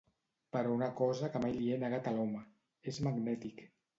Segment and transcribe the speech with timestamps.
[0.55, 2.43] Però una cosa que mai li he negat a l'home:
[2.93, 3.65] és magnètic.